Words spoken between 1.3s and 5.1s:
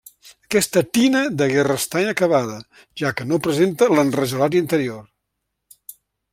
degué restar inacabada, ja que no presenta l'enrajolat interior.